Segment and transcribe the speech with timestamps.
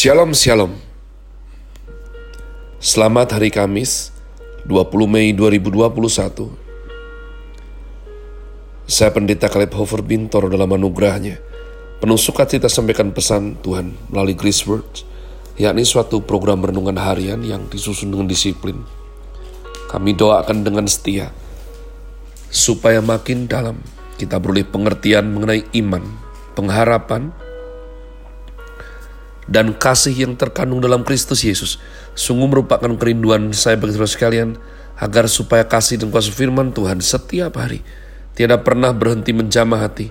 [0.00, 0.72] Shalom Shalom.
[2.80, 4.16] Selamat hari Kamis
[4.64, 6.48] 20 Mei 2021
[8.88, 11.36] Saya Pendeta Caleb Hofer Bintor dalam anugerahnya.
[12.00, 15.04] Penuh sukacita sampaikan pesan Tuhan melalui Grace Words
[15.60, 18.80] yakni suatu program renungan harian yang disusun dengan disiplin.
[19.92, 21.28] Kami doakan dengan setia
[22.48, 23.84] supaya makin dalam
[24.16, 26.08] kita beroleh pengertian mengenai iman,
[26.56, 27.36] pengharapan,
[29.50, 31.82] dan kasih yang terkandung dalam Kristus Yesus
[32.14, 34.48] sungguh merupakan kerinduan saya bagi saudara sekalian
[35.02, 37.82] agar supaya kasih dan kuasa firman Tuhan setiap hari
[38.40, 40.08] tidak pernah berhenti menjamah hati,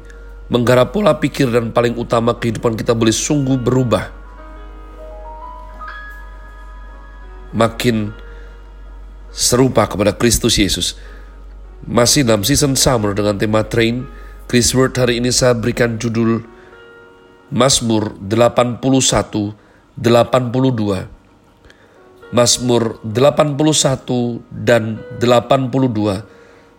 [0.52, 4.12] menggarap pola pikir dan paling utama kehidupan kita boleh sungguh berubah.
[7.50, 8.14] Makin
[9.34, 10.94] serupa kepada Kristus Yesus.
[11.90, 14.06] Masih dalam season summer dengan tema train,
[14.46, 16.46] Chris Word hari ini saya berikan judul
[17.50, 18.78] Mazmur 81
[19.98, 21.10] 82
[22.30, 26.22] Mazmur 81 dan 82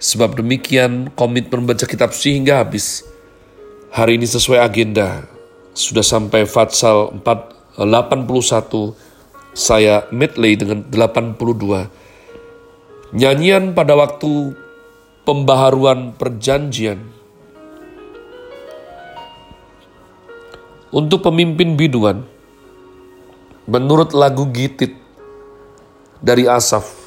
[0.01, 3.05] Sebab demikian komitmen membaca kitab sehingga habis.
[3.93, 5.29] Hari ini sesuai agenda.
[5.77, 8.95] Sudah sampai Fatsal 4, 81
[9.51, 11.91] Saya medley dengan 82
[13.11, 14.55] Nyanyian pada waktu
[15.27, 17.20] pembaharuan perjanjian
[20.91, 22.27] Untuk pemimpin biduan,
[23.71, 24.99] menurut lagu Gitit
[26.19, 27.01] dari Asaf,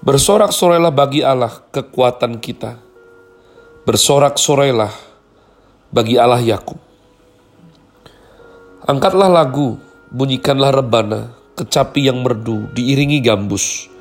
[0.00, 2.80] Bersorak-sorailah bagi Allah kekuatan kita.
[3.84, 4.88] Bersorak-sorailah
[5.92, 6.80] bagi Allah Yakub.
[8.88, 9.76] Angkatlah lagu,
[10.08, 13.92] bunyikanlah rebana, kecapi yang merdu, diiringi gambus.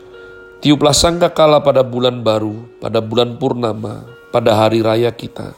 [0.63, 5.51] Tiuplah sangkakala pada bulan baru, pada bulan purnama, pada hari raya kita.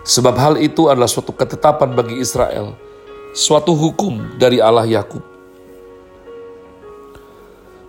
[0.00, 2.72] Sebab hal itu adalah suatu ketetapan bagi Israel,
[3.36, 5.20] suatu hukum dari Allah Yakub.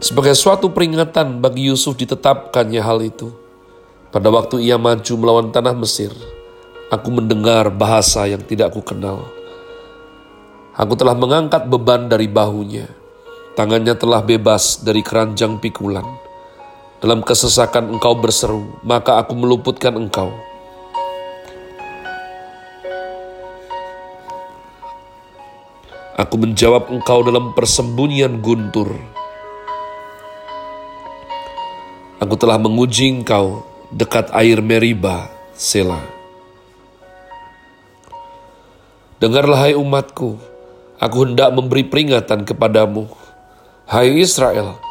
[0.01, 3.31] Sebagai suatu peringatan bagi Yusuf ditetapkannya hal itu.
[4.11, 6.11] Pada waktu ia maju melawan tanah Mesir,
[6.91, 9.23] aku mendengar bahasa yang tidak aku kenal.
[10.75, 12.91] Aku telah mengangkat beban dari bahunya.
[13.55, 16.03] Tangannya telah bebas dari keranjang pikulan.
[16.99, 20.50] Dalam kesesakan engkau berseru, maka aku meluputkan engkau
[26.11, 28.91] Aku menjawab engkau dalam persembunyian guntur.
[32.19, 33.63] Aku telah menguji engkau
[33.95, 36.03] dekat air Meriba, Sela.
[39.23, 40.35] Dengarlah hai umatku,
[40.99, 43.07] aku hendak memberi peringatan kepadamu.
[43.87, 44.83] Hai Israel,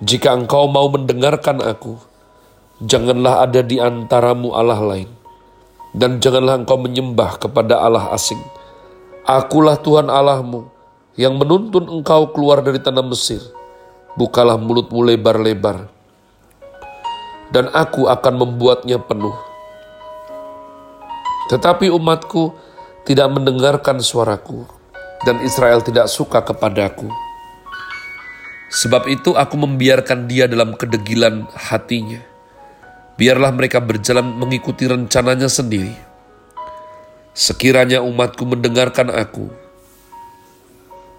[0.00, 2.00] jika engkau mau mendengarkan aku,
[2.80, 5.12] janganlah ada di antaramu Allah lain,
[5.92, 8.55] dan janganlah engkau menyembah kepada Allah asing
[9.26, 10.70] Akulah Tuhan Allahmu
[11.18, 13.42] yang menuntun engkau keluar dari tanah Mesir.
[14.14, 15.90] Bukalah mulutmu lebar-lebar,
[17.50, 19.34] dan aku akan membuatnya penuh.
[21.50, 22.54] Tetapi umatku
[23.02, 24.62] tidak mendengarkan suaraku,
[25.26, 27.10] dan Israel tidak suka kepadaku.
[28.70, 32.22] Sebab itu aku membiarkan dia dalam kedegilan hatinya.
[33.18, 36.05] Biarlah mereka berjalan mengikuti rencananya sendiri
[37.36, 39.52] Sekiranya umatku mendengarkan aku,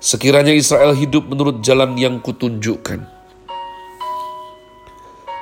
[0.02, 3.06] sekiranya Israel hidup menurut jalan yang kutunjukkan.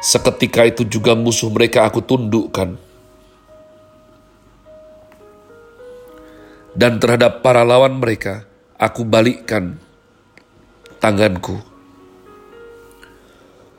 [0.03, 2.75] Seketika itu juga musuh mereka aku tundukkan.
[6.75, 8.43] Dan terhadap para lawan mereka,
[8.75, 9.79] aku balikkan
[10.99, 11.55] tanganku.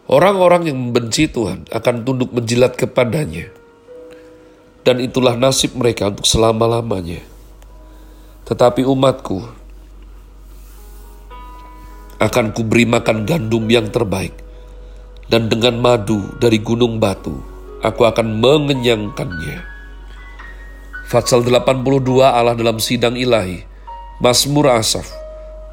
[0.08, 3.52] Orang-orang yang membenci Tuhan akan tunduk menjilat kepadanya
[4.86, 7.19] dan itulah nasib mereka untuk selama-lamanya.
[8.47, 9.42] Tetapi umatku
[12.22, 14.30] akan kuberi makan gandum yang terbaik,
[15.26, 17.34] dan dengan madu dari gunung batu,
[17.82, 19.75] aku akan mengenyangkannya.
[21.10, 23.66] Fatsal 82 Allah dalam sidang ilahi,
[24.22, 25.11] Mazmur Asaf,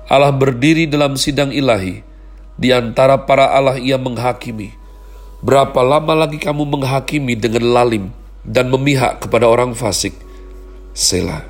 [0.09, 2.01] Allah berdiri dalam sidang ilahi,
[2.57, 4.73] di antara para Allah ia menghakimi.
[5.45, 8.05] Berapa lama lagi kamu menghakimi dengan lalim,
[8.43, 10.15] dan memihak kepada orang fasik.
[10.93, 11.41] Selah.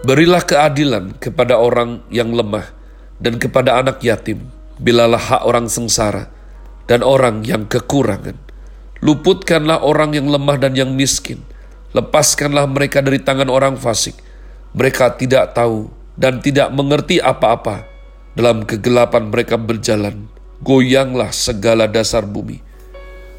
[0.00, 2.72] Berilah keadilan kepada orang yang lemah
[3.20, 4.48] dan kepada anak yatim,
[4.80, 6.32] bilalah hak orang sengsara
[6.88, 8.34] dan orang yang kekurangan.
[9.04, 11.44] Luputkanlah orang yang lemah dan yang miskin.
[11.92, 14.16] Lepaskanlah mereka dari tangan orang fasik.
[14.72, 17.84] Mereka tidak tahu dan tidak mengerti apa-apa.
[18.32, 22.60] Dalam kegelapan mereka berjalan goyanglah segala dasar bumi.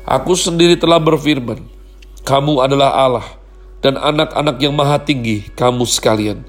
[0.05, 1.61] Aku sendiri telah berfirman,
[2.25, 3.27] kamu adalah Allah
[3.81, 6.41] dan anak-anak yang maha tinggi kamu sekalian.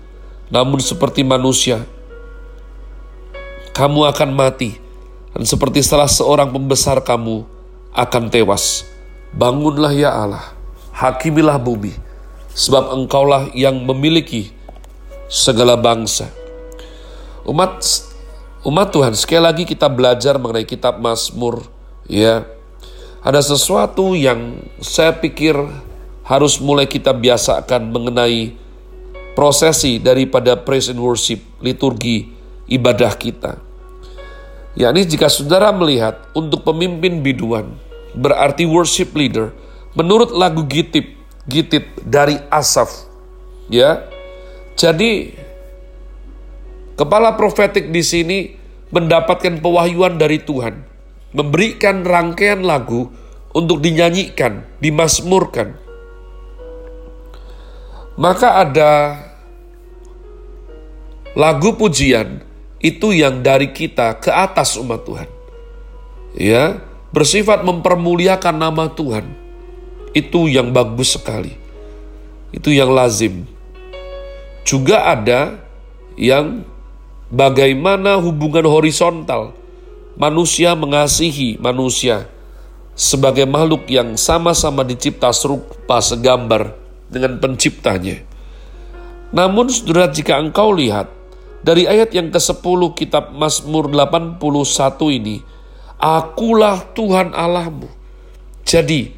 [0.53, 1.85] Namun seperti manusia,
[3.73, 4.77] kamu akan mati
[5.33, 7.45] dan seperti salah seorang pembesar kamu
[7.97, 8.85] akan tewas.
[9.33, 10.53] Bangunlah ya Allah,
[10.93, 11.97] hakimilah bumi,
[12.53, 14.53] sebab engkaulah yang memiliki
[15.33, 16.29] segala bangsa.
[17.49, 17.81] Umat
[18.63, 21.67] umat Tuhan, sekali lagi kita belajar mengenai kitab Mazmur,
[22.07, 22.47] ya.
[23.23, 25.55] Ada sesuatu yang saya pikir
[26.27, 28.59] harus mulai kita biasakan mengenai
[29.39, 32.31] prosesi daripada praise and worship, liturgi,
[32.67, 33.59] ibadah kita.
[34.75, 37.77] Yakni jika saudara melihat untuk pemimpin biduan,
[38.17, 39.53] berarti worship leader,
[39.93, 41.13] menurut lagu Gitip,
[41.45, 43.07] Gitip dari Asaf.
[43.69, 44.09] Ya.
[44.75, 45.37] Jadi
[47.03, 48.39] kepala profetik di sini
[48.95, 50.87] mendapatkan pewahyuan dari Tuhan,
[51.35, 53.11] memberikan rangkaian lagu
[53.51, 55.75] untuk dinyanyikan, dimasmurkan.
[58.15, 58.93] Maka ada
[61.35, 62.45] lagu pujian
[62.79, 65.31] itu yang dari kita ke atas umat Tuhan.
[66.39, 66.79] Ya,
[67.11, 69.27] bersifat mempermuliakan nama Tuhan.
[70.15, 71.57] Itu yang bagus sekali.
[72.55, 73.49] Itu yang lazim.
[74.63, 75.57] Juga ada
[76.15, 76.69] yang
[77.33, 79.57] bagaimana hubungan horizontal
[80.21, 82.29] manusia mengasihi manusia
[82.93, 86.77] sebagai makhluk yang sama-sama dicipta serupa segambar
[87.09, 88.21] dengan penciptanya.
[89.33, 91.09] Namun saudara jika engkau lihat
[91.65, 94.37] dari ayat yang ke-10 kitab Mazmur 81
[95.17, 95.41] ini,
[95.97, 97.89] Akulah Tuhan Allahmu.
[98.69, 99.09] Jadi,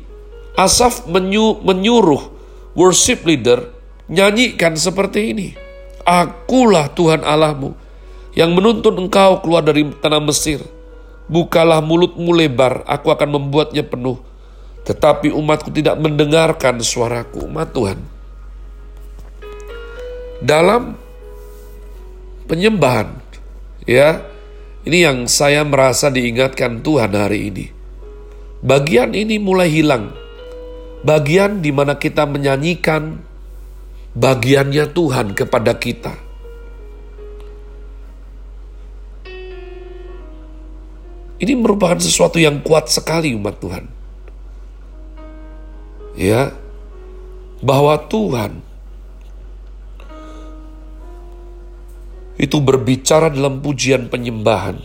[0.55, 2.31] Asaf menyuruh
[2.79, 3.75] worship leader
[4.07, 5.49] nyanyikan seperti ini.
[6.07, 7.84] Akulah Tuhan Allahmu
[8.35, 10.63] yang menuntun engkau keluar dari tanah Mesir.
[11.25, 14.21] Bukalah mulutmu lebar, aku akan membuatnya penuh.
[14.85, 17.99] Tetapi umatku tidak mendengarkan suaraku, umat Tuhan.
[20.45, 21.01] Dalam
[22.45, 23.25] penyembahan.
[23.85, 24.25] Ya,
[24.85, 27.67] ini yang saya merasa diingatkan Tuhan hari ini.
[28.65, 30.13] Bagian ini mulai hilang.
[31.05, 33.21] Bagian di mana kita menyanyikan
[34.17, 36.24] bagiannya Tuhan kepada kita.
[41.44, 43.85] Ini merupakan sesuatu yang kuat sekali umat Tuhan.
[46.17, 46.56] Ya,
[47.61, 48.64] bahwa Tuhan
[52.41, 54.81] itu berbicara dalam pujian penyembahan.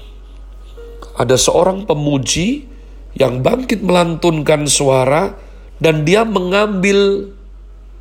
[1.15, 2.67] Ada seorang pemuji
[3.15, 5.39] yang bangkit melantunkan suara
[5.79, 7.31] dan dia mengambil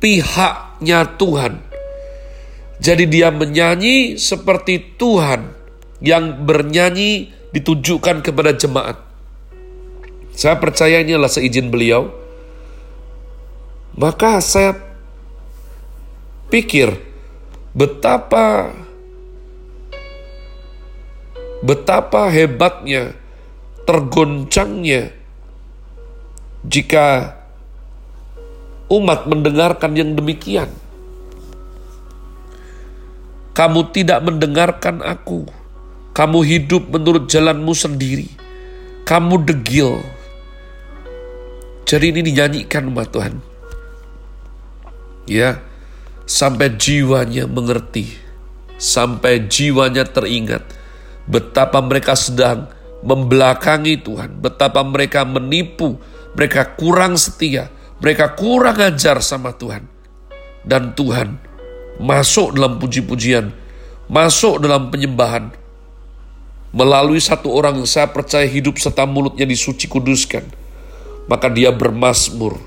[0.03, 1.63] pihaknya Tuhan.
[2.83, 5.51] Jadi dia menyanyi seperti Tuhan
[6.03, 8.97] yang bernyanyi ditujukan kepada jemaat.
[10.33, 12.13] Saya percaya ini adalah seizin beliau.
[13.99, 14.79] Maka saya
[16.47, 16.95] pikir
[17.75, 18.71] betapa
[21.59, 23.11] betapa hebatnya,
[23.83, 25.11] tergoncangnya
[26.63, 27.35] jika
[28.87, 30.71] umat mendengarkan yang demikian.
[33.51, 35.58] Kamu tidak mendengarkan aku.
[36.19, 38.27] Kamu hidup menurut jalanmu sendiri.
[39.07, 40.03] Kamu degil.
[41.87, 43.39] Jadi ini dinyanyikan umat Tuhan.
[45.31, 45.63] Ya,
[46.27, 48.19] sampai jiwanya mengerti.
[48.75, 50.67] Sampai jiwanya teringat
[51.23, 52.67] betapa mereka sedang
[52.99, 56.03] membelakangi Tuhan, betapa mereka menipu,
[56.35, 57.71] mereka kurang setia,
[58.03, 59.87] mereka kurang ajar sama Tuhan.
[60.67, 61.39] Dan Tuhan
[62.03, 63.55] masuk dalam puji-pujian,
[64.11, 65.55] masuk dalam penyembahan,
[66.69, 70.45] melalui satu orang yang saya percaya hidup serta mulutnya disuci kuduskan,
[71.25, 72.57] maka dia bermasmur,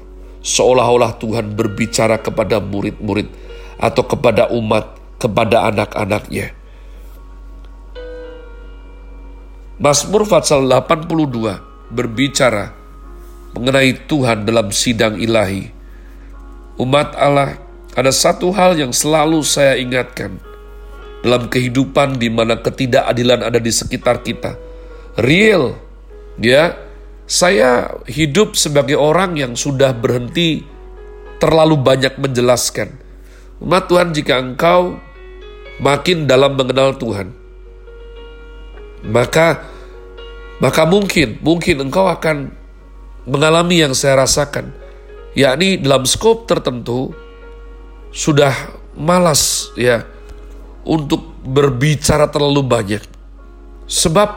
[0.42, 3.30] seolah-olah Tuhan berbicara kepada murid-murid
[3.78, 6.54] atau kepada umat, kepada anak-anaknya.
[9.82, 12.70] Mazmur Fatsal 82 berbicara
[13.54, 15.74] mengenai Tuhan dalam sidang ilahi.
[16.78, 17.58] Umat Allah,
[17.98, 20.51] ada satu hal yang selalu saya ingatkan
[21.22, 24.58] dalam kehidupan di mana ketidakadilan ada di sekitar kita.
[25.16, 25.78] Real,
[26.38, 26.76] ya.
[27.22, 30.60] Saya hidup sebagai orang yang sudah berhenti
[31.40, 32.92] terlalu banyak menjelaskan.
[33.62, 34.98] Umat Tuhan, jika engkau
[35.80, 37.32] makin dalam mengenal Tuhan,
[39.06, 39.64] maka
[40.60, 42.52] maka mungkin, mungkin engkau akan
[43.24, 44.74] mengalami yang saya rasakan,
[45.32, 47.16] yakni dalam skop tertentu
[48.12, 48.52] sudah
[48.92, 50.04] malas ya
[50.82, 53.02] untuk berbicara terlalu banyak.
[53.86, 54.28] Sebab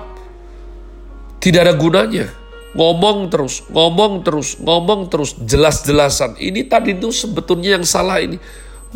[1.42, 2.28] tidak ada gunanya.
[2.76, 6.36] ngomong terus, ngomong terus, ngomong terus, jelas-jelasan.
[6.36, 8.36] Ini tadi itu sebetulnya yang salah ini.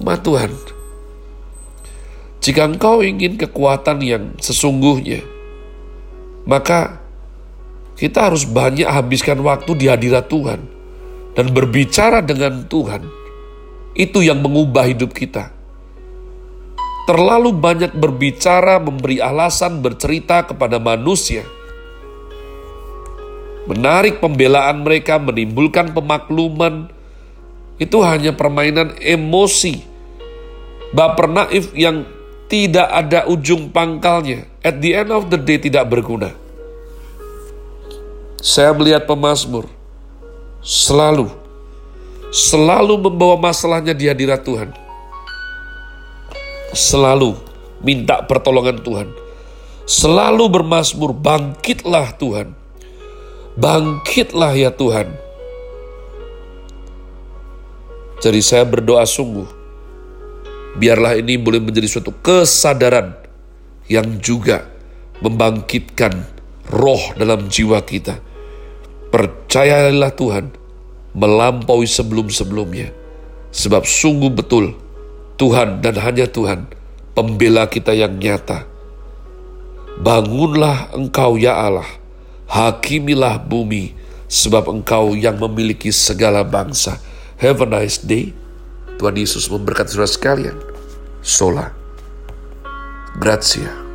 [0.04, 0.52] Ma Tuhan,
[2.44, 5.24] jika engkau ingin kekuatan yang sesungguhnya,
[6.44, 7.00] maka
[8.00, 10.60] kita harus banyak habiskan waktu di hadirat Tuhan
[11.36, 13.04] dan berbicara dengan Tuhan.
[13.96, 15.59] Itu yang mengubah hidup kita.
[17.10, 21.42] Terlalu banyak berbicara, memberi alasan, bercerita kepada manusia–
[23.70, 26.90] menarik pembelaan mereka, menimbulkan pemakluman.
[27.78, 29.86] Itu hanya permainan emosi.
[30.90, 32.04] Baper naif yang
[32.50, 34.50] tidak ada ujung pangkalnya.
[34.66, 36.34] At the end of the day tidak berguna.
[38.42, 39.68] Saya melihat pemazmur
[40.64, 41.28] selalu
[42.32, 44.72] selalu membawa masalahnya di hadirat Tuhan.
[46.74, 47.34] Selalu
[47.82, 49.10] minta pertolongan Tuhan.
[49.90, 52.54] Selalu bermasmur, bangkitlah Tuhan.
[53.58, 55.10] Bangkitlah ya Tuhan.
[58.20, 59.48] Jadi saya berdoa sungguh.
[60.78, 63.18] Biarlah ini boleh menjadi suatu kesadaran
[63.90, 64.70] yang juga
[65.26, 66.14] membangkitkan
[66.70, 68.22] roh dalam jiwa kita.
[69.10, 70.46] Percayalah Tuhan
[71.18, 72.94] melampaui sebelum-sebelumnya.
[73.50, 74.78] Sebab sungguh betul
[75.40, 76.68] Tuhan dan hanya Tuhan
[77.16, 78.68] pembela kita yang nyata.
[80.04, 81.88] Bangunlah engkau ya Allah
[82.50, 83.94] Hakimilah bumi,
[84.26, 86.98] sebab engkau yang memiliki segala bangsa.
[87.38, 88.34] Have a nice day.
[88.98, 90.58] Tuhan Yesus memberkati saudara sekalian.
[91.22, 91.70] Sola.
[93.22, 93.89] Grazie.